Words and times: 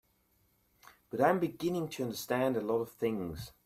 But 1.11 1.21
I'm 1.21 1.39
beginning 1.39 1.87
to 1.89 2.03
understand 2.05 2.57
a 2.57 2.61
lot 2.61 2.79
of 2.81 2.91
things. 2.91 3.51